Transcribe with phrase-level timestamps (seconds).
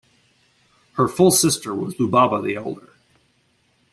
[0.93, 2.93] Her full sister was Lubaba the Elder.